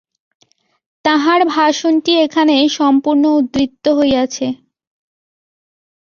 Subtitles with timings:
[1.05, 4.47] তাঁহার ভাষণটি এখানে সম্পূর্ণ উদ্ধৃত হইতেছে।